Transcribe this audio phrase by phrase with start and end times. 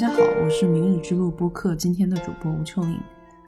[0.00, 2.98] 大家好，我是明日之路播客今天的主播吴秋玲。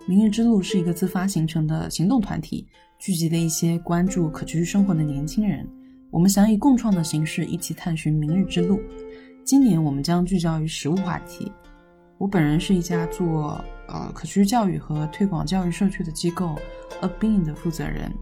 [0.04, 2.68] 明日之路是一个自发形成的行动团体，
[2.98, 5.66] 聚集了一些关注可持续生活的年轻人。
[6.10, 8.78] 我们想以共创的形式一起探寻明日之路。
[9.42, 11.50] 今年我们将聚焦于食物话题。
[12.18, 16.54] 我本人是一家做呃可持续教育和推广教育社区的机构
[17.00, 18.12] A Being 的负责人。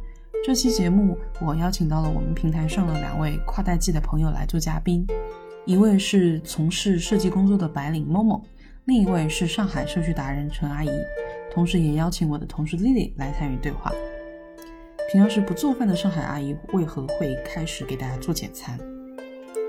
[0.46, 5.04] 这期节目我邀请到了我们平台上的两位跨代际的朋友来做嘉宾。
[5.70, 8.42] 一位是从事设计工作的白领 Momo，
[8.86, 10.90] 另一位是上海社区达人陈阿姨，
[11.48, 13.92] 同时也邀请我的同事 Lily 来参与对话。
[15.12, 18.76] 平常时不做饭的上海阿姨为何会开始给大家做简餐？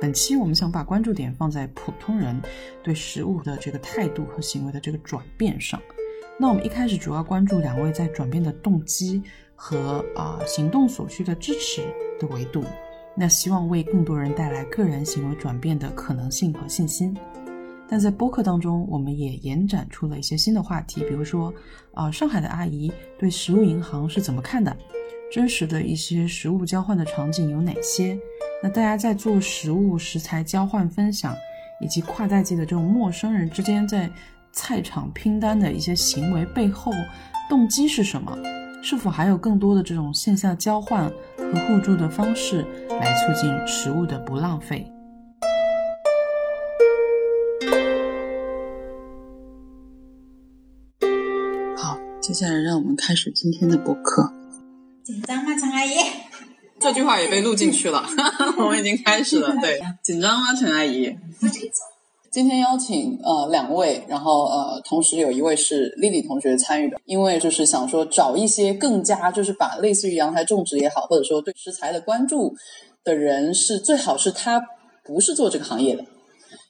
[0.01, 2.35] 本期我们想把关注点放在普通人
[2.81, 5.79] 对食物的这个态度和行为的这个转变上。
[6.39, 9.21] 那我们一开始主要关注两位在转变的动机
[9.53, 11.83] 和啊行动所需的支持
[12.19, 12.63] 的维度。
[13.15, 17.15] 那希望为更多人带来个人行为转变的可能性和信心，
[17.87, 21.53] 但在播客当中，我们也延展出了一些新的话题，比如说，
[21.93, 24.75] 啊，上海的阿姨对食物银行是怎么看的？
[25.31, 28.17] 真实的一些食物交换的场景有哪些？
[28.63, 31.35] 那大家在做食物食材交换分享，
[31.79, 34.09] 以及跨代际的这种陌生人之间在
[34.51, 36.91] 菜场拼单的一些行为背后，
[37.49, 38.37] 动机是什么？
[38.83, 41.11] 是否还有更多的这种线下交换
[41.51, 44.89] 和互助的方式来促进食物的不浪费？
[51.77, 54.31] 好，接下来让我们开始今天的播客。
[55.03, 55.91] 紧张吗，陈阿姨？
[56.79, 58.03] 这句话也被录进去了，
[58.57, 59.53] 我们已经开始了。
[59.61, 61.15] 对，紧张吗，陈阿姨？
[61.39, 62.00] 不紧张。
[62.31, 72.55] 今天邀请呃两位，然后呃同时有一位是丽丽同学参与的，因为就是想说找一些更加就是把类似于阳台种植也好，或者说对食材的关注
[73.03, 74.63] 的人是最好是他
[75.03, 76.05] 不是做这个行业的，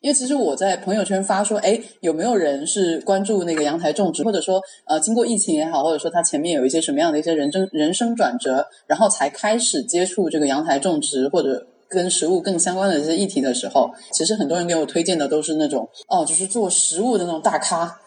[0.01, 11.67] 因为其实我在朋友圈发说，哎有没有人是关注那个阳台种植，或者说呃经过疫情也好，或者说他前面有一些什么样的一些人生人生转折，然后才开始接触这个阳台种植或者。
[11.91, 17.97] 跟食物更相关的这些议题的时候，其实很多人给我推荐的都是那种哦，就是做食物的那种大咖。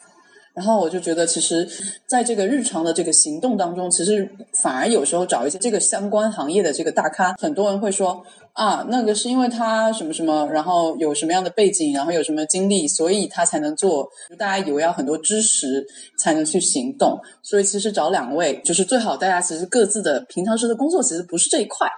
[0.54, 1.68] 然后我就觉得，其实
[2.06, 14.08] 在这个日常的这个行动当中，其实反而有时候找一些这个相关行业的这个大咖，很多人会说啊，那个是因为他什么什么，然后有什么样的背景，然后有什么经历，所以他才能做。
[14.38, 15.84] 大家以为要很多知识
[16.16, 21.88] 才能去行动，所以其实找两位就是最好，大家其实各自的平常时的工作其实不是这一块。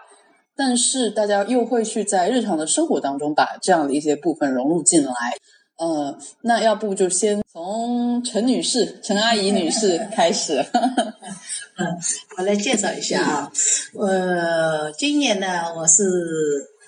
[0.57, 5.13] 但是大家又会去在日常的生活当中把这样的一些部分融入进来，
[5.77, 10.65] 呃，那要不就先从陈女士、陈阿姨女士 开始。
[11.79, 11.87] 嗯，
[12.39, 13.53] 我来介绍一下啊，
[14.01, 16.03] 呃，今年呢我是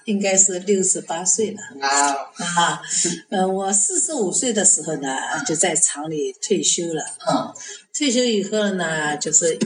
[0.06, 2.12] 应该是六十八岁了啊
[2.56, 2.80] 啊，
[3.28, 5.10] 呃，我四十五岁的时候呢
[5.46, 7.52] 就在厂里退休了，嗯，
[7.94, 9.58] 退休以后呢就是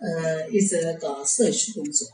[0.00, 2.08] 呃一直搞社区工作。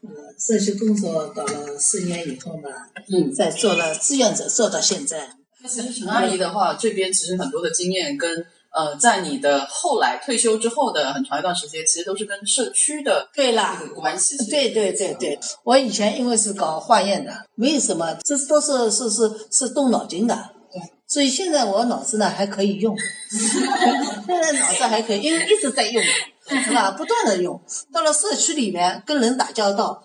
[0.00, 2.68] 呃，社区工作搞了四年以后呢，
[3.12, 5.30] 嗯，在做了志愿者，做到现在。
[5.60, 14.36] 其实陈阿姨的话，这边其实很多的经验跟呃，在你的后来退休之后的很长一段时间，其实都是跟社区的对啦关系。
[14.48, 20.50] 对对对对，我以前因为是搞化验的，没有什么，这都是是是是动脑筋的。
[20.70, 22.96] 对，所以现在我脑子呢还可以用，
[23.28, 26.04] 现在脑子还可以，因为一直在用。
[26.48, 26.90] 是吧？
[26.92, 27.60] 不断的用，
[27.92, 30.02] 到了社区里面跟人打交道，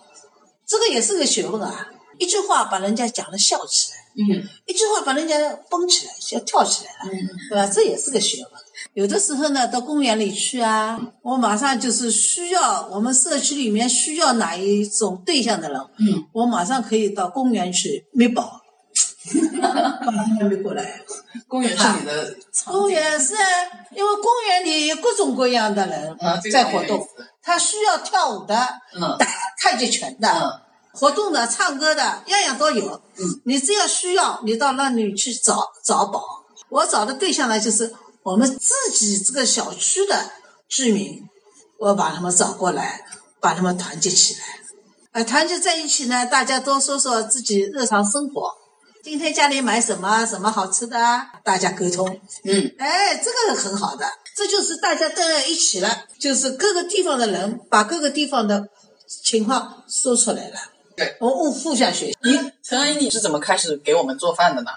[0.66, 1.88] 这个也是个学问啊。
[2.18, 5.36] 一句话把人家讲的笑起来，嗯，一句话把人家
[5.68, 7.18] 蹦起来，要跳起来了，嗯，
[7.50, 7.66] 对吧？
[7.66, 8.50] 这也是个学问。
[8.92, 18.60] 有的时候呢，到公园里去啊，我马上就是需要我们社区里面需要哪一种对象的人，嗯，我马上可以到公园去密保。
[19.72, 21.00] 哈还没过来。
[21.48, 22.36] 公园是你的。
[22.64, 23.34] 公园是，
[23.94, 26.16] 因为公园里有各种各样的人
[26.52, 27.06] 在活动，
[27.42, 28.54] 他需要跳舞的，
[29.18, 29.26] 打
[29.60, 33.02] 太极拳的，活动的，唱歌的，样样都有。
[33.44, 36.22] 你只要需要，你到那里去找找宝。
[36.70, 40.30] 我找的对象呢，就是我们自己这个小区的
[40.68, 41.22] 居民，
[41.78, 43.04] 我把他们找过来，
[43.40, 44.40] 把他们团结起来。
[45.12, 48.63] 呃，团结在一起呢，大家多说说自己日常生活。
[49.04, 50.96] 今天家里买什么什么好吃的？
[51.44, 52.08] 大家沟通，
[52.44, 58.66] 嗯，哎，这个很好的，这就是大家都在一起了，就是各个地方的人把各个地方的
[59.22, 60.56] 情况说出来了，
[60.96, 62.16] 对，我们互相学习。
[62.22, 64.70] 你陈阿姨，你是怎么开始给我们做饭的呢？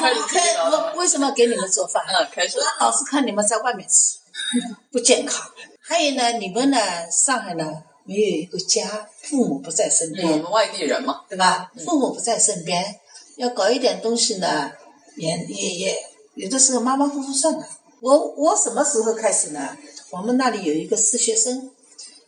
[0.00, 2.02] 开 始我为什么给你们做饭？
[2.08, 2.58] 嗯，开始。
[2.80, 4.18] 老是看你们在外面吃，
[4.90, 5.48] 不健康。
[5.80, 6.76] 还有呢，你们呢，
[7.12, 7.64] 上海呢，
[8.02, 10.28] 没有一个家，父母不在身边。
[10.28, 11.70] 我们外地人嘛，对吧？
[11.84, 12.96] 父母不在身边。
[13.40, 14.70] 要搞一点东西呢，
[15.16, 15.96] 也也也
[16.34, 17.66] 有的时候马马虎虎算了。
[18.00, 19.76] 我我什么时候开始呢？
[20.10, 21.70] 我们那里有一个实习生，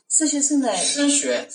[0.08, 1.46] 实习生呢，师学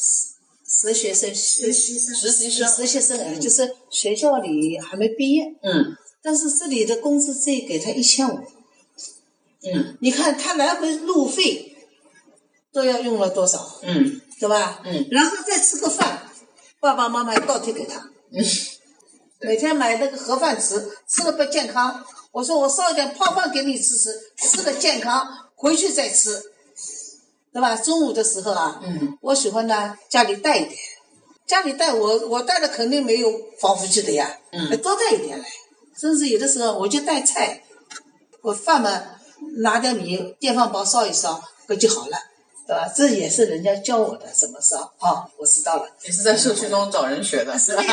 [0.67, 5.95] 实习生实习生实习生，实习生哎，就是学校里还没毕业，嗯。
[6.21, 8.37] 但是这里的工资只给他一千五，
[9.63, 9.97] 嗯。
[10.01, 11.75] 你看他来回路费
[12.71, 14.21] 都要用了多少，嗯。
[14.39, 14.83] 对吧？
[14.85, 16.29] 嗯，然后再吃个饭，
[16.79, 18.45] 爸爸妈妈倒贴给他，嗯，
[19.39, 22.03] 每天买那个盒饭吃，吃了不健康。
[22.31, 26.41] 我说我烧一点泡饭给你吃吃，吃了健康，回去再吃，
[27.53, 27.75] 对吧？
[27.75, 30.75] 中午的时候啊，嗯，我喜欢呢家里带一点，
[31.45, 35.45] 家里带我我带的肯定没有防腐剂的呀，嗯，多带一点来，
[35.99, 37.63] 甚至有的时候我就带菜，
[38.41, 39.03] 我饭嘛
[39.59, 42.17] 拿点米电饭煲烧一烧，不就好了。
[42.67, 42.91] 对吧？
[42.95, 45.87] 这也是人家教我的怎么烧啊、我知道了。
[46.03, 47.83] 也是在社区中找人学的， 是吧？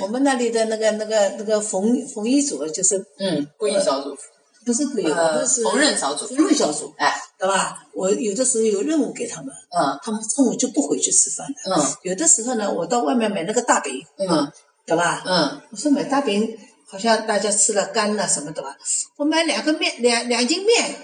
[0.00, 4.16] 我们那里的那个那个那个缝缝衣组就是嗯，布艺小组，
[4.64, 7.84] 不是不有，呃我们是缝纫小组缝纫小组，哎，对吧？
[7.92, 11.76] 我有的时候有任务给他们，嗯他们中午就不回去吃饭了。
[11.76, 14.50] 嗯有的时候呢，我到外面买那个大饼，嗯
[14.86, 15.22] 对吧？
[15.26, 16.56] 嗯我说买大饼
[16.86, 18.76] 好像大家吃了干了什么的吧，
[19.16, 20.96] 我买两个面两两斤面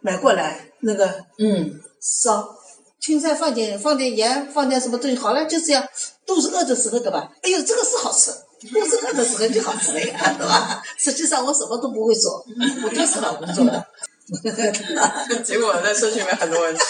[0.00, 2.54] 买过来，那个嗯烧，
[3.00, 5.82] 青菜放点放点盐，放点什么东西，好了就这样。
[6.26, 7.30] 肚子饿的时候，对吧？
[7.42, 8.30] 哎呦，这个是好吃。
[8.72, 10.82] 肚子饿的时候就好吃了呀，对吧？
[10.98, 12.44] 实际上我什么都不会做，
[12.84, 13.86] 我就是老公做的。
[15.44, 16.82] 结果在社区里面很多人吃，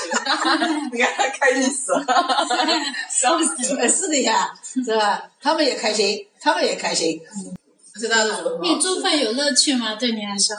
[0.92, 2.04] 你看他开心死了，
[3.10, 3.88] 笑死了。
[3.88, 4.52] 是的呀，
[4.84, 5.30] 是吧？
[5.40, 7.20] 他们也开心，他们也开心。
[7.96, 8.80] 而且大家都觉得很你。
[8.80, 9.96] 做饭有乐趣吗？
[9.96, 10.56] 对你来说？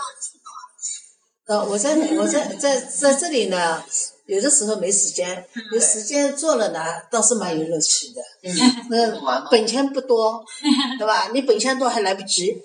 [1.48, 3.82] 呃，我在我在在在这里呢，
[4.28, 6.80] 有的时候没时间，有时间做了呢，
[7.12, 8.22] 倒是蛮有乐趣的。
[8.44, 10.44] 嗯，那 本钱不多，
[10.98, 11.30] 对吧？
[11.34, 12.62] 你本钱多还来不及。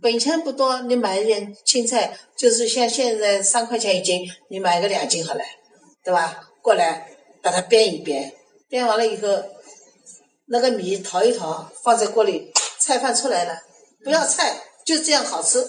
[0.00, 5.40] 本钱不多，你买一点青菜，就是像现在三块钱一斤，你买个两斤好了，
[6.04, 6.48] 对吧？
[6.62, 7.08] 过来
[7.42, 8.32] 把它煸一煸，
[8.70, 9.28] 煸完了以后，
[10.46, 13.58] 那个米淘一淘，放在锅里，菜饭出来了，
[14.04, 15.64] 不要菜，就这样好吃。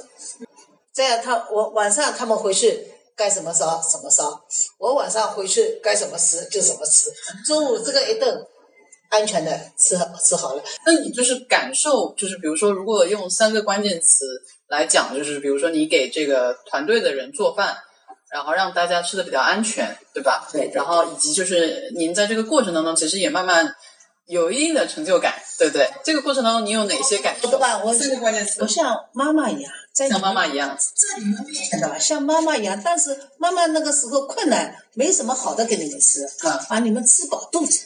[0.94, 2.88] 这样他我晚上他们回去
[3.18, 4.40] 该怎么烧怎么烧，
[4.78, 7.10] 我晚上回去该怎么吃就怎么吃，
[7.46, 8.46] 中午这个一顿
[9.10, 10.64] 安全的吃吃好了。
[10.86, 14.26] 那你就是感受，就是比如说，如果用三个关键词
[14.68, 17.76] 来讲，就是比如说你给这个团队的人做饭，
[18.32, 20.48] 然后让大家吃的比较安全，对吧？
[20.52, 23.76] 对对然后以及就是您在这个过程当中，其实也慢慢
[24.28, 25.90] 有一定的成就感，对不对？
[26.04, 27.50] 这个过程当中你有哪些感受？
[27.50, 27.82] 对吧？
[27.84, 37.80] 我三个关键词我，像妈妈一样，在像妈妈一样，这里面面的吧，像妈妈一样，但是妈妈那个时候困难，没什么好的给你们吃，啊把你们吃饱肚子。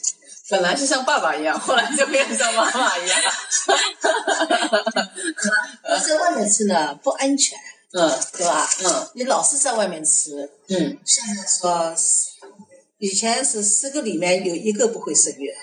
[0.49, 3.19] 本来是像爸爸一样， 后来就变成像妈妈一样。
[5.93, 7.57] 你在外面吃呢不安全，
[7.93, 8.69] 嗯对吧？
[8.83, 11.95] 嗯你老是在外面吃，嗯现在说，
[12.97, 15.53] 以前是十个里面有一个不会生育，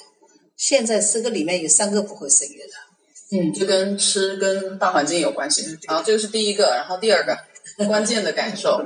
[0.58, 2.74] 现在十个里面有三个不会生育的。
[3.30, 5.78] 嗯，就跟吃跟大环境有关系。
[5.86, 7.36] 好，这个是第一个，然后第二个
[7.86, 8.84] 关键的感受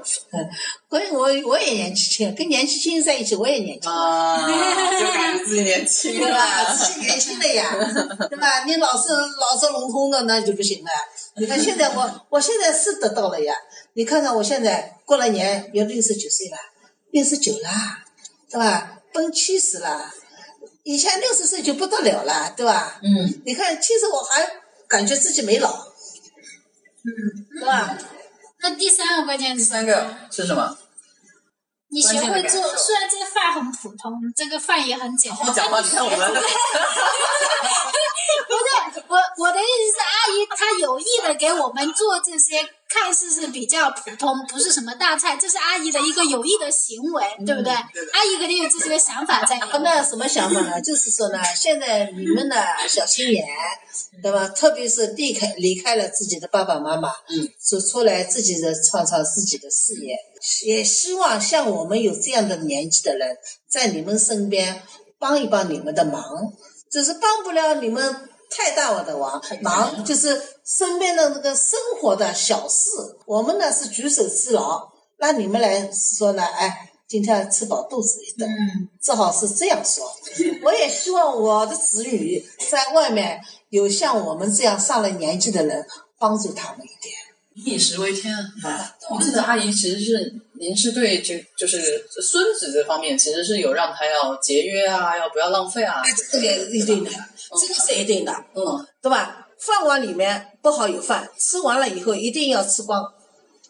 [0.90, 3.90] 所以 我我也年纪轻，跟年纪轻在一起我也年轻。
[3.90, 4.36] 啊，
[5.00, 6.64] 就感觉自己年轻对吧？
[6.64, 6.76] 了。
[6.76, 7.74] 自己年轻了呀，
[8.28, 8.64] 对吧？
[8.64, 10.90] 你老是老是笼统的，那就不行了。
[11.36, 13.54] 你看现在我，我现在是得到了呀。
[13.94, 16.56] 你看看我现在过了年有六十九岁了，
[17.12, 18.04] 六十九啦，
[18.50, 18.98] 对吧？
[19.14, 20.12] 奔七十了，
[20.84, 22.98] 以前六十岁就不得了了，对吧？
[23.02, 25.70] 嗯，你看，其实我还感觉自己没老，
[27.04, 27.10] 嗯，
[27.58, 27.96] 对吧？
[28.60, 30.76] 那第三个关键词，第三个是什么？
[31.88, 35.46] 你学会做，虽然这个饭很普通，这个饭也很简单。
[35.46, 36.32] 我讲话，你看我们。
[38.48, 42.62] 不是我我的意思是，阿姨她有意的给我们做这些
[42.92, 47.72] 看似是比较普通，不是什么大菜，这是阿姨的一个有意的行为，对不对？
[47.92, 49.58] 对阿姨肯定有自己的想法在。
[49.82, 50.80] 那什么想法呢？
[50.80, 52.56] 就是说呢，现在你们的
[52.88, 53.46] 小青年，
[54.22, 54.46] 对吧？
[54.48, 60.16] 特别是离开离开了自己的爸爸妈妈，嗯，走出来自己的创造自己的事业，
[60.66, 63.36] 也希望像我们有这样的年纪的人，
[63.68, 64.82] 在你们身边
[65.18, 66.22] 帮一帮你们的忙，
[66.90, 72.90] 只是帮不了你们太大我的忙，忙就是身边的那个生活的小事，
[73.26, 76.42] 我们呢是举手之劳，那你们来说呢？
[76.42, 76.88] 哎。
[77.08, 80.02] 今天吃饱肚子一顿，嗯，正好是这样说。
[80.64, 83.38] 我也希望我的子女在外面
[83.68, 85.86] 有像我们这样上了年纪的人
[86.18, 87.14] 帮助他们一点。
[87.54, 88.70] 以食为天啊！
[88.70, 96.00] 啊，我记得阿姨其实是您是对这就是孙子这方面其实是有让他要节约啊，要不要浪费啊？
[96.30, 97.10] 这个一定的，
[97.60, 99.41] 这个是一定的，嗯对吧？
[99.66, 103.04] 饭碗里面不好有饭，吃完了以后一定要吃光。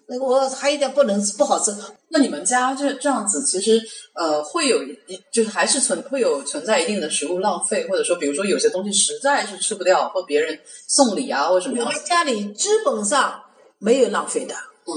[0.06, 1.74] 那个我还有点不能吃，不好吃。
[2.08, 3.80] 那你们家这这样子，其实
[4.14, 4.98] 呃会有一
[5.32, 10.58] 就是还是存会有存在一定的食物浪费，或者说比如说有些东西实在是吃不掉，或别人
[10.88, 13.42] 送礼啊或什么样我们家里基本上
[13.78, 14.54] 没有浪费的，
[14.86, 14.92] 嗯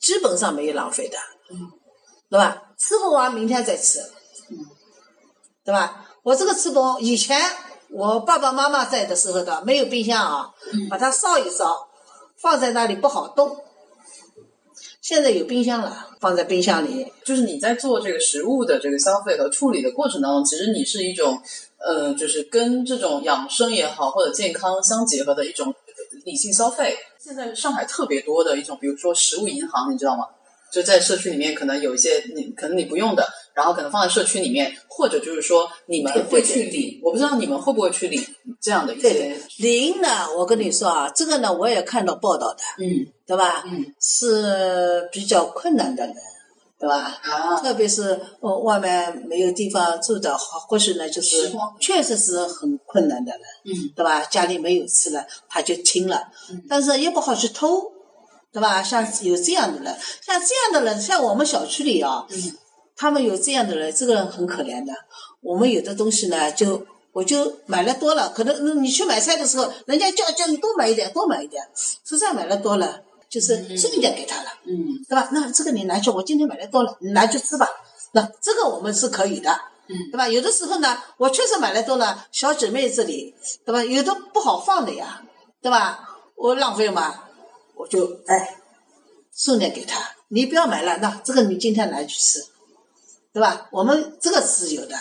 [0.00, 1.18] 基本上没有浪费的，
[1.50, 1.58] 嗯，
[2.30, 2.62] 对吧？
[2.78, 3.98] 吃不完明天再吃，
[4.50, 4.56] 嗯，
[5.64, 6.08] 对吧？
[6.22, 7.40] 我这个吃不完，以前
[7.90, 11.88] 我爸爸妈妈在的时候的没有冰箱啊，嗯把它烧一烧，
[12.36, 13.64] 放在那里不好冻。
[15.00, 21.40] 现在有冰箱了，放在冰箱里，就是你在做这个食物的这个消费和处理的过程当中，其实你是一种
[21.78, 25.74] 呃，就是跟这种养生也好或者健康相结合的一种
[26.24, 26.96] 理性消费。
[27.18, 30.26] 现在上海特别多的一种，比如说食物银行，你知道吗？
[30.70, 33.26] 就在社区里面，可能有一些你可能你不用的，
[33.58, 38.24] 然后可能放在社区里面，或者就是说你们会去理，我不知道你们会不会去领
[38.60, 43.64] 这样的一对些对，零呢，我跟你说啊，这个呢我也看到报道的，嗯对吧？
[43.66, 46.14] 嗯是比较困难的人，
[46.78, 47.18] 对吧？
[47.24, 51.50] 啊特别是呃外面没有地方住的，或或是呢就是
[51.80, 54.22] 确实是很困难的人，嗯对吧？
[54.26, 57.82] 家里没有吃了，他就听了，嗯但是又不好去偷，
[58.52, 58.80] 对吧？
[58.82, 62.52] 像有这样的人，像这样的人，像我们小区里啊，嗯
[62.98, 64.92] 他们有这样的人，这个人很可怜的。
[65.40, 71.62] 我们有的东西呢，就我就买了多了，可能嗯你去买菜的时候，人家叫叫你多买一点，多买一点，
[72.04, 73.00] 实在买了多了，
[73.30, 74.50] 就是送一点给他了。
[74.66, 74.74] 嗯
[75.08, 75.28] 对吧？
[75.32, 77.68] 那这个你拿去，我今天买的多了，你拿去吃吧。
[78.12, 79.50] 那这个我们是可以的，
[79.86, 80.28] 嗯对吧？
[80.28, 83.32] 有的时候呢，我确实买的多了，小姐妹这里，
[83.64, 83.84] 对吧？
[83.84, 85.22] 有的不好放的呀，
[85.62, 86.18] 对吧？
[86.34, 87.14] 我浪费嘛，
[87.76, 88.56] 我就哎
[89.32, 92.44] 送点给他，你不要买了，那这个你今天拿去吃，
[93.38, 93.68] 对吧？
[93.70, 94.96] 我们这个是有的。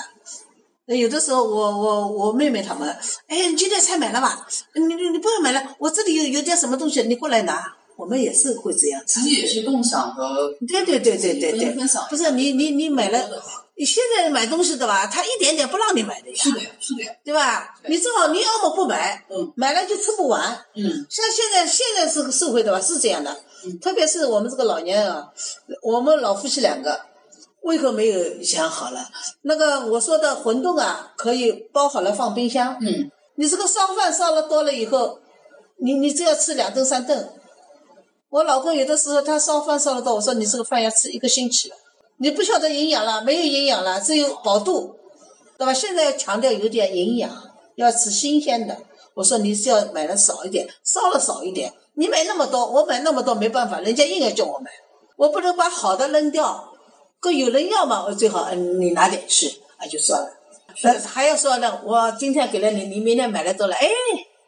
[0.86, 2.88] 那有的时候我我我妹妹她们，
[3.28, 4.48] 哎，你今天菜买了吧？
[4.76, 7.74] 你你你不要买了，我这里有有点什么东西，你过来拿。
[7.98, 9.02] 我们也是会这样。
[9.08, 11.72] 其实也是共享和对对对对对对
[12.12, 13.28] 不是你你你买了，
[13.76, 17.76] 你现在买东西的吧，他一点点不让你买的呀，是的呀，是的呀，对吧？
[17.90, 20.64] 你正好你要么不买，嗯买了就吃不完。
[20.76, 23.36] 嗯像现在现在这个社会的吧是这样的，
[23.82, 25.30] 特别是我们这个老年人啊，
[25.82, 27.02] 我们老夫妻两个
[27.64, 29.10] 胃口没有想好了。
[29.42, 32.78] 那个我说的馄饨啊，可以包好了放冰箱。
[32.82, 35.20] 嗯你这个烧饭烧了多了以后，
[35.80, 37.30] 你你只要吃两顿三顿。
[38.30, 41.76] 我老公有的时候他烧饭烧了多，我说你这个饭要吃一个星期了，
[42.18, 44.96] 你不晓得营养了，没有营养了，只有饱肚，
[45.56, 45.72] 对吧？
[45.72, 47.32] 现在强调有点营养，
[47.76, 48.76] 要吃新鲜的。
[49.14, 54.72] 我说你只要买的少一点，烧了少一点，你买那么多，我买那么多没办法，人家硬要叫我买，
[55.16, 56.74] 我不能把好的扔掉。
[57.20, 59.48] 可有人要嘛，我最好嗯你拿点去，
[59.78, 60.34] 啊就算了。
[60.84, 63.90] 呃还要说呢，我今天给了你，你明天买了多了，哎，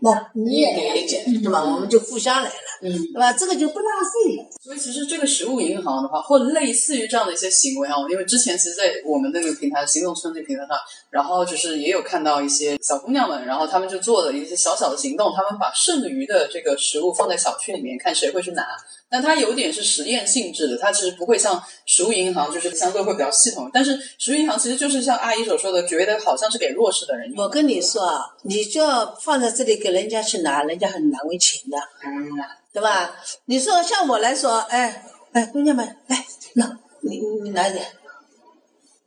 [0.02, 1.64] 那你也给一点，对吧？
[1.64, 2.92] 我们就互相来了，嗯。
[3.12, 3.34] 对吧？
[3.34, 4.46] 这个就不浪费了。
[4.62, 10.78] 所以其实这个食物银行的话，或类似于这样的一些行为啊，因为之前其实，在我们那个平台行动村这个平台上，
[11.10, 18.64] 然后就是也有看到一些小姑娘们，然后她们就做了一些小小的行动，她们把剩余的这个食物放在小区里面，看谁会去拿。
[19.10, 23.70] 但它有点是实验性质的，它其实不会像食物银行，就是相对会比较系统。
[23.74, 27.44] 但是食物银行其实就是像阿姨所说的，觉得好像是给弱势的人用。
[27.44, 32.30] 我跟你说啊，你就要放在这里给人家去拿，人家很难为情的，嗯
[32.72, 33.16] 对吧？
[33.46, 36.24] 你说像我来说，哎哎，姑娘们，来，
[36.54, 37.84] 那你你你拿一点，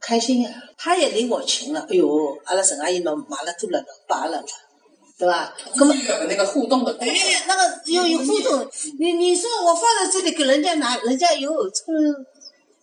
[0.00, 1.86] 开心呀、他也领我情了。
[1.88, 4.42] 哎呦，阿拉沈阿姨呢，买了多了，拔了，
[5.22, 5.54] 对吧？
[5.78, 7.08] 根本有那个互动的过程。
[7.08, 11.92] 哎，那个有有互动，你你说我放在这里给人家拿，人家有这个，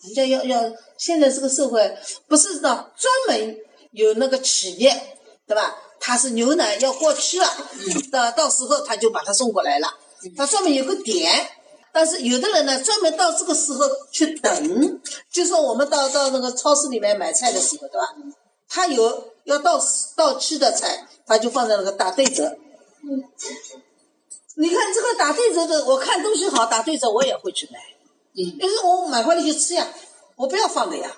[0.03, 1.97] 人家要要，现在这个社会
[2.29, 3.57] 不是的，专门
[3.91, 5.75] 有那个企业，对吧？
[5.99, 7.45] 他是牛奶要过期了，
[8.09, 9.93] 到到时候他就把它送过来了，
[10.37, 11.29] 他专门有个点。
[11.91, 18.07] 但是有的人呢，专门到这个时候去等，就说我们到到那个超市里面买菜的时候，对吧？
[18.69, 19.81] 他有要到
[20.15, 22.57] 到期的菜，他就放在那个打对折。
[24.55, 27.79] 你看这个打对折的，我看东西好打对折，我也会去买。
[28.35, 29.87] 嗯，但是我买回来就吃呀，
[30.35, 31.17] 我不要放的呀。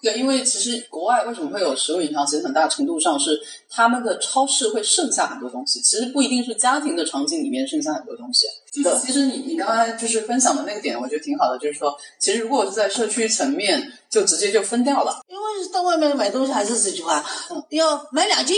[0.00, 8.46] 对，因为其实国外为什么会有食物银行，其实很大程度上是他们的超市会剩下很多东西，其实不一定是家庭的场景里面剩下很多东西。
[8.82, 15.20] 就是其实你你刚才就是分享的那个点，我觉得挺好的，就是说，其实如果是在社区层面，就直接就分掉了。
[15.28, 17.22] 因为到外面买东西还是这句话，
[17.68, 18.56] 要买两斤，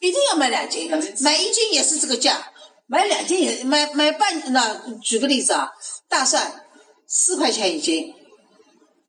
[0.00, 2.52] 一定要买两斤两斤，买一斤也是这个价，
[2.86, 5.70] 买两斤也买买半那举个例子啊，
[6.08, 6.64] 大蒜
[7.06, 8.14] 四块钱一斤，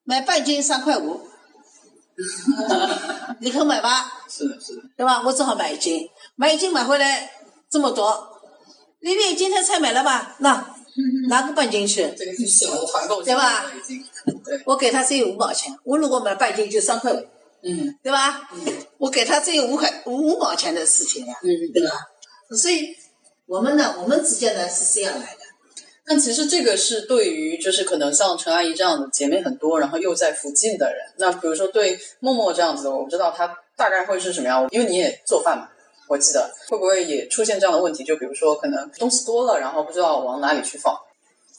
[0.09, 1.21] 买半斤三块五，
[3.41, 4.11] 你肯买吧？
[4.27, 5.21] 是的，是的，对吧？
[5.23, 7.29] 我只好买一斤，买一斤买回来
[7.69, 8.27] 这么多，
[9.01, 10.35] 丽丽今天菜买了吧？
[10.39, 10.65] 那
[11.29, 13.65] 拿个半斤去，这个是小团购对吧，
[14.43, 17.23] 对，我给他只有五毛钱，我如果买半斤就三块五，
[17.61, 18.49] 嗯对吧？
[18.97, 21.47] 我给他只有五块五五毛钱的事情呀，嗯。
[21.71, 21.91] 对吧？
[22.59, 22.95] 所以
[23.45, 25.38] 我们呢，我们之间呢是这样来的。
[26.09, 35.69] 但其实这个是对于就是可能像陈阿姨这样的姐妹很多，然后又在附近的人，那比如说对默默这样子的，我不知道她大概会是什么样，因为你也做饭嘛，
[36.07, 38.03] 我记得会不会也出现这样的问题？
[38.03, 40.97] 就比如说可能东西多了，然后不知道往哪里去放。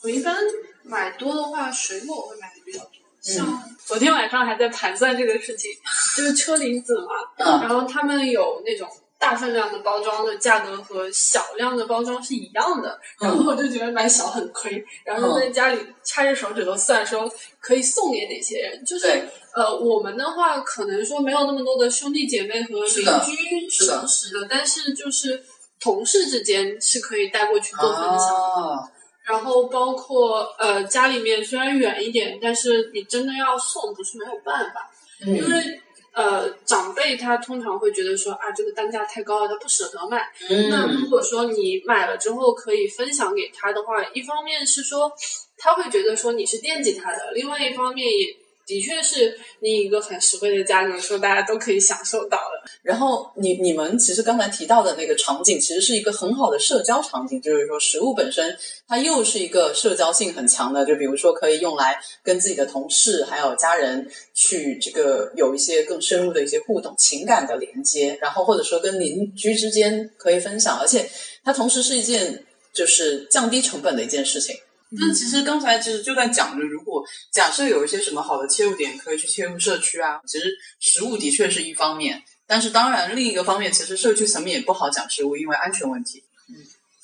[0.03, 0.35] 我一般
[0.83, 2.91] 买多的话，水果会买的比较多。
[3.21, 5.71] 像昨天晚上还在盘算这个事情，
[6.17, 8.89] 就是车厘子嘛，嗯然后他们有那种
[9.21, 19.07] 大分量的包装的价格和小量的包装是一样的，然后我就觉得买小很亏，然后在家里掐着手指头算说可以送给哪些人，就是
[19.53, 25.43] 呃，我们的话可能说没有那么多的兄弟姐妹和邻居是的熟识的，但是就是
[25.79, 28.71] 同事之间是可以带过去做分享的。
[28.71, 28.91] 啊，
[29.23, 34.89] 然后包括呃家里面虽然远一点，但是你真的要送不是没有办法，
[35.27, 35.81] 因嗯为
[36.13, 40.29] 呃长辈他通常会觉得说啊这个单价太高了，他不舍得买。
[40.69, 45.11] 那嗯如果说你买了之后可以分享给他的话，一方面是说
[45.57, 48.35] 他会觉得说你是惦记他的，另外一方面也
[48.71, 52.71] 的确是另一个很实惠的价格说大家都可以享受到的。
[52.81, 71.09] 然后你你们其实刚才提到的那个场景，其实是一个很好的社交场景，就是说食物本身它又是一个社交性很强的，就比如说可以用来跟自己的同事还有家人去这个有一些更深入的一些互动、情感的连接，然后或者说跟邻居之间可以分享，而且
[71.43, 74.55] 它同时是一件就是降低成本的一件事情。
[74.99, 86.23] 那其实刚才其实就在讲着，如果假设有一些什么好的切入点可以去切入社区啊，其实食物的确是一方面，但是当然另一个方面，其实社区层面也不好讲食物，因为安全问题。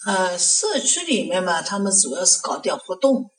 [0.06, 3.30] 呃，社区里面嘛，他们主要是搞点活动。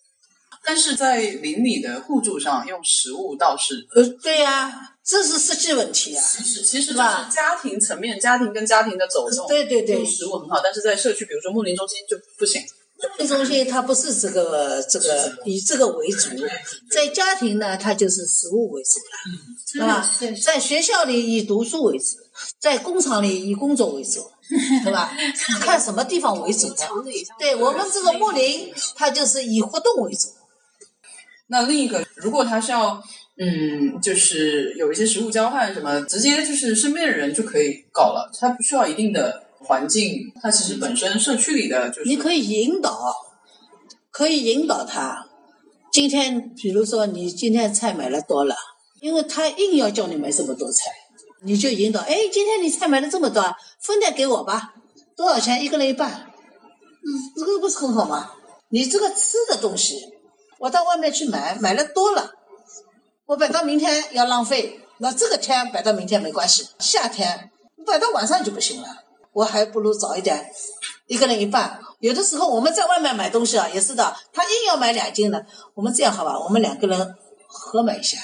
[0.65, 6.99] 但是在邻里的互助上，用食物倒是呃，对呀、这是实际问题啊、其实其实就是
[7.31, 12.61] 家庭层面，家庭跟家庭的走动，对对对用食物很好，但是在社区，比如说牧林中心就不行。
[13.17, 16.31] 这中心它不是这个这个以这个为主，
[16.91, 20.41] 在家庭呢，它就是食物为主了，对吧？
[20.43, 22.17] 在学校里以读书为主，
[22.59, 24.21] 在工厂里以工作为主，
[24.83, 25.17] 对吧？
[25.61, 26.89] 看什么地方为主的。
[27.39, 30.29] 对我们这个木林，它就是以活动为主。
[31.47, 33.03] 那另一个，如果他是要，
[33.39, 42.97] 嗯，就是有一些食物交换什么，直接就是身边的人就可以搞了，他不需要一定的环境，它其实本身社区里的就是你可以引导，
[44.11, 45.27] 可以引导他。
[45.93, 48.55] 今天比如说你今天菜买了多了，
[49.01, 50.91] 因为他硬要叫你买这么多菜，
[51.43, 53.43] 你就引导，哎，今天你菜买了这么多，
[53.81, 54.75] 分点给我吧，
[55.17, 55.65] 多少钱？
[55.65, 56.31] 一个人一半。
[57.01, 58.33] 嗯，这个不是很好吗？
[58.71, 60.13] 你这个吃的东西，
[60.59, 62.33] 我到外面去买，买了多了，
[63.27, 67.51] 我摆到明天要浪费，那这个天摆到明天没关系，夏天
[67.87, 68.89] 摆到晚上就不行了。
[69.39, 70.51] 我还不如早一点，
[71.07, 71.79] 一个人一半。
[72.01, 77.15] 有的时候我们在外面买东西啊，也是的，他硬要买两斤的，我们这样好吧，我们两个人
[77.47, 78.19] 合买一下。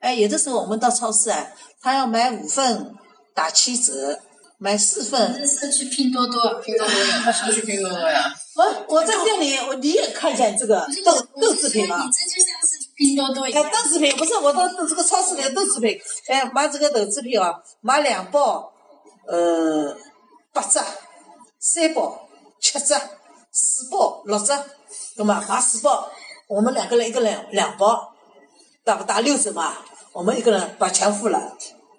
[0.00, 1.46] 哎，有的时候我们到超市啊，
[1.80, 2.92] 他要买五份
[3.34, 4.18] 打七折，
[4.58, 5.46] 买四份。
[5.46, 8.24] 是去拼多多，拼多多呀，社区拼多多呀，
[8.58, 12.02] 我我在店里，我你也看见这个豆豆制品了你。
[12.10, 13.70] 这就像是拼多多一哎，样。
[13.70, 18.72] 豆制品不是我到这个超市里的豆制品，哎，买这个豆制品啊，买两包，
[19.28, 19.96] 呃，
[20.56, 20.80] 八只，
[21.60, 22.26] 三包
[22.58, 22.94] 七只，
[23.52, 24.50] 四包六只，
[25.16, 26.08] 那么买四包，
[26.48, 28.14] 我们两个人一个人两包，
[28.82, 29.74] 打不打六折嘛？
[30.12, 31.54] 我们一个人把钱付了，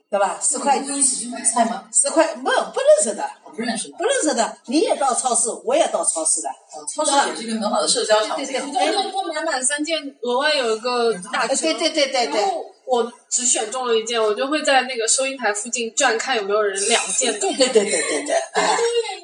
[0.09, 0.39] 对吧？
[0.41, 1.87] 十块，一起去买菜吗？
[1.93, 3.97] 十块，没不认识的，我不认识的。
[3.99, 6.49] 不认识的，你也到超市，我也到超市的，
[6.95, 8.47] 超市也是一个很好的社交场景。
[8.47, 12.43] 对对对多多买满三件，额外有一个大对对对对对
[12.89, 17.39] 我只选中了一件，我就会在那个收银台附近转看有没有人两件的。
[17.39, 18.77] 对对对对对对，哎，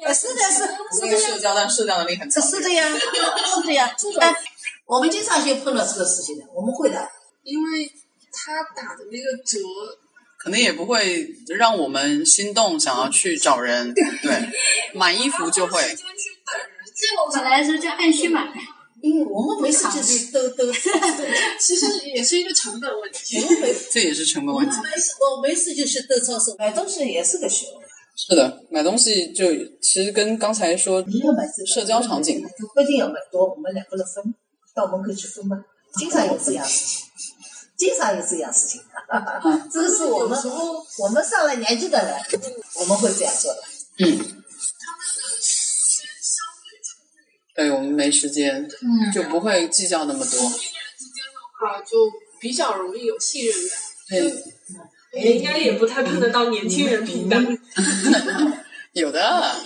[0.04, 2.50] 哎是的是是一个社交，但社交能力很这强。
[2.50, 3.96] 是的呀，是的呀。
[4.20, 4.34] 哎，
[4.84, 7.08] 我们经常去碰到这个事情的，我们会的。
[7.42, 7.90] 因为
[8.30, 9.58] 他打的那个折，
[10.38, 13.94] 可能也不会让我们心动，想要去找人。
[13.94, 14.52] 对，
[14.92, 15.80] 买衣服就会。
[15.80, 16.04] 时间去
[16.44, 16.68] 等人。
[16.96, 18.46] 对我们来是叫按需买，
[19.04, 20.72] 因为我们没事就是都都都，
[21.60, 23.38] 其实也是一个成本问题。
[23.90, 24.76] 这也是成本问题。
[24.82, 27.84] 没事，我没事就去兜超市买东西也是个学问。
[28.16, 32.42] 是的，买东西就其实跟刚才说你要买社交场景，
[32.74, 34.34] 不一定要买多，我们两个人分，
[34.74, 35.58] 到门口去分吧。
[35.98, 37.04] 经常有这样事情，
[37.76, 38.80] 经常有这样事情。
[39.70, 40.38] 这个是我们
[40.98, 42.40] 我们上了年纪的人，
[42.80, 43.60] 我们会这样做的。
[43.98, 44.33] 嗯，
[48.14, 50.26] 时间，嗯，就不会计较那么多。
[50.26, 51.96] 之间的话，就
[52.40, 54.88] 比较容易有信任感。
[55.12, 57.44] 对，应该也不太碰得到年轻人平淡。
[58.92, 59.56] 有的，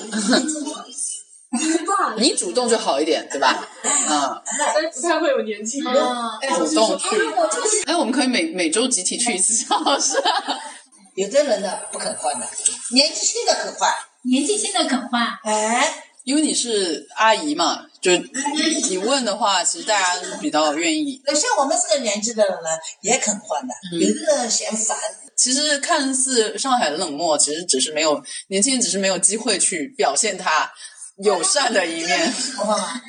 [2.16, 3.68] 你主动就好一点，对吧？
[3.82, 4.42] 嗯，
[4.74, 5.94] 但是不太会有年轻人。
[5.94, 7.06] 嗯，主动去。
[7.86, 10.16] 哎，我们可以每每周集体去一次超市。
[11.14, 12.46] 有的人呢不肯换的，
[12.92, 13.92] 年纪轻的肯换。
[14.22, 18.12] 年纪轻的肯换，哎，因为你是阿姨嘛，就
[18.90, 21.22] 你问的话，其实大家比较愿意。
[21.24, 22.68] 那像我们这个年纪的人呢，
[23.00, 23.72] 也肯换的。
[23.98, 24.94] 有的人嫌烦，
[25.34, 30.70] 其实看似上海的冷漠，其实只是没有年轻人，只是没有机会去表现他
[31.24, 32.32] 友善的一面。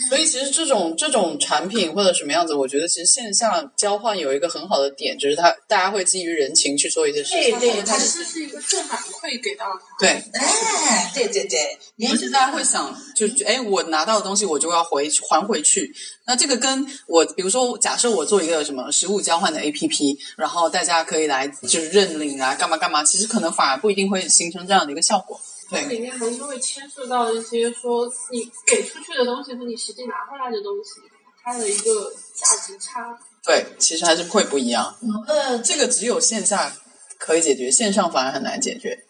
[0.10, 7.60] 所以其实这种这种产品或者什么样子，我觉得其实线下交换有一个很好的点，就是它大家会基于人情去做一些事情。
[7.60, 9.82] 对对，他它是是是一个正反馈给到他。
[10.00, 11.78] 对，哎，对对对，
[12.10, 15.94] 而且大家会想，就哎，我拿到的东西我就要回还回去。
[16.26, 25.40] 那这个跟我，比如说，假设我做一个什么实物交换的 APP，然后大家可以来就是认领啊，干嘛干嘛，其实可能反而不一定会形成这样的一个效果。
[25.70, 31.02] 对，里面还是会牵涉到一些说你给出去的东西和你实际拿回来的东西，
[31.44, 33.18] 它的一个价值差。
[33.44, 34.96] 对，其实还是会不一样。
[35.02, 36.74] 我们这个只有线下
[37.18, 39.06] 可以解决，线上反而很难解决。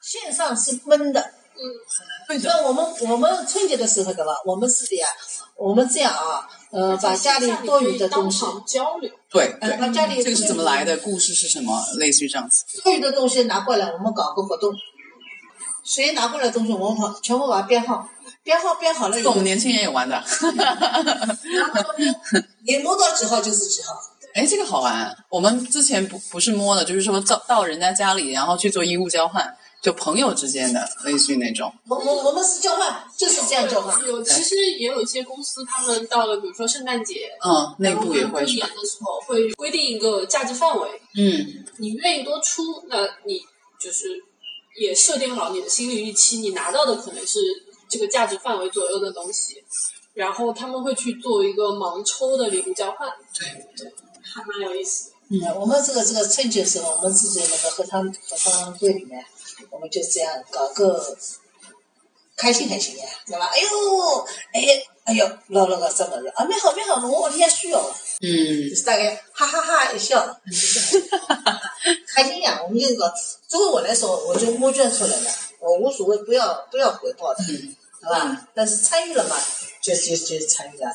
[0.00, 1.20] 线上是闷的。
[1.54, 1.62] 嗯，
[2.26, 5.06] 对的，那我们我们春节的时候的吧，我们是的呀，
[5.54, 9.10] 我们这样啊，呃，把家里多余的东西，交流。
[9.30, 10.96] 对对，把家里这个是怎么来的？
[10.98, 11.80] 故事是什么？
[11.98, 12.64] 类似于这样子。
[12.82, 14.72] 多余的东西拿过来，我们搞个活动。
[15.84, 18.08] 谁拿过来的东西，我们全部把它编号，
[18.42, 20.22] 编号编好了以后这个我们，年轻人也玩的。
[22.66, 23.94] 你摸到几号就是几号。
[24.34, 25.14] 哎，这个好玩。
[25.28, 31.70] 我们之前不不是摸的，就是说到到人家家里，然后去做衣物交换，就朋友之间的，类似于那种。
[31.86, 34.02] 我我我们是交换，就是这样交换。
[34.06, 38.82] 有，其实也有一些公司，他们到了比如说圣诞节，嗯，内部也会是然后年。
[38.82, 43.38] 的时候会规定一个价值范围，嗯，你愿意多出，那你
[43.78, 44.08] 就是
[44.76, 47.38] 也设定好你的心理预期，你拿到的可能是
[47.88, 49.62] 这个价值范围左右的东西，
[50.14, 53.08] 然后他们会去做一个盲抽的礼物交换，
[53.38, 55.46] 对对，还蛮有意思的。
[55.46, 59.24] 呃我们这个这个春节时候，我们自己那个合唱合唱队里面，
[59.70, 61.16] 我们就这样搞个
[62.36, 63.46] 开心开心呀，对吧？
[63.46, 70.40] 哎呦，哎哎呦，老了个这么热啊，蛮好蛮好，我屋里也需要了，嗯就，是大概哈哈哈一笑，
[72.06, 72.60] 开心呀。
[72.62, 73.12] 我们这个
[73.48, 78.48] 作为我来说，我就募捐出来了，我无所谓，不要不要回报的，嗯好吧？
[78.54, 79.36] 但是参与了嘛，
[79.82, 80.86] 就就就参与了。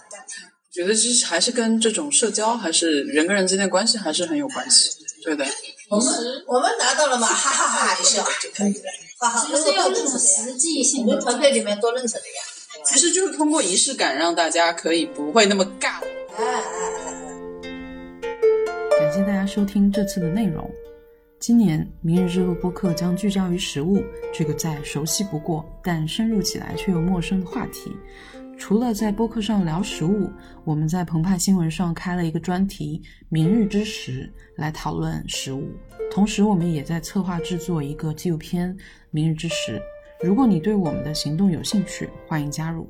[0.72, 4.92] 觉得其实还是跟这种社交，还是人跟人之间的关系，还是很有关系。
[5.24, 5.46] 对的，
[5.90, 10.18] 我们我们拿到了嘛，哈哈哈一笑就可以了，哈哈，其实要认识。
[10.18, 12.42] 实际我性我们团队里面都认识的呀。
[12.90, 16.00] 其实就是通过仪式感，让大家可以不会那么尬。
[18.98, 20.72] 感谢大家收听这次的内容。
[21.38, 24.02] 今年《明日之路》播客将聚焦于食物
[24.34, 27.92] 这个再熟悉不过，但深入起来却又陌生的话题。
[28.58, 30.30] 除了在播客上聊食物，
[30.64, 35.68] 我们在澎湃新闻上开了一个专题“明日之食”来讨论食物。
[36.10, 38.74] 同时，我们也在策划制作一个纪录片
[39.12, 39.74] 《明日之食》。
[40.20, 42.88] 如果你对我们的行动有兴趣，欢迎加入。